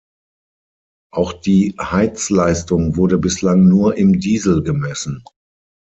Auch 1.13 1.31
die 1.31 1.75
Heizleistung 1.79 2.95
wurde 2.95 3.19
bislang 3.19 3.67
nur 3.67 3.97
im 3.99 4.19
Diesel 4.19 4.63
gemessen. 4.63 5.23